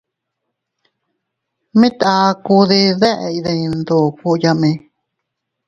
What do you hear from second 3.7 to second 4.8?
ndoko yaʼme.